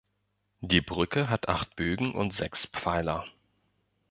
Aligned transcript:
Die 0.61 0.81
Brücke 0.81 1.29
hat 1.29 1.47
acht 1.47 1.75
Bögen 1.75 2.15
und 2.15 2.33
sechs 2.33 2.65
Pfeiler. 2.65 3.27